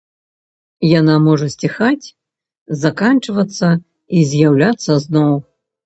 [0.99, 2.07] Яна можа сціхаць,
[2.87, 3.67] заканчвацца
[4.15, 5.33] і з'яўляцца зноў.